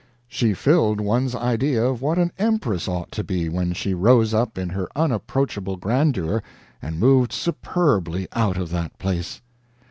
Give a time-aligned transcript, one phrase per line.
[0.27, 4.57] She filled one's idea of what an empress ought to be, when she rose up
[4.57, 6.41] in her unapproachable grandeur
[6.81, 9.41] and moved superbly out of that place.